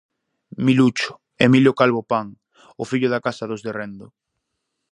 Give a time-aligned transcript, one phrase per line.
[0.65, 1.13] Milucho,
[1.45, 2.27] Emilio Calvo Pan,
[2.81, 4.07] o fillo da casa dos de Rendo.